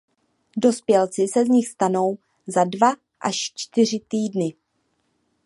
Dospělci 0.57 1.27
se 1.27 1.45
z 1.45 1.49
nich 1.49 1.67
stanou 1.67 2.17
za 2.47 2.63
dva 2.63 2.93
až 3.19 3.35
čtyři 3.55 3.99
týdny. 4.07 4.53